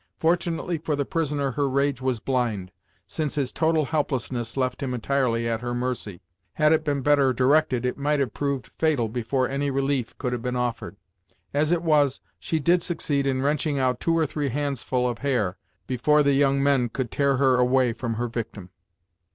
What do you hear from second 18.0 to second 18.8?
her victim.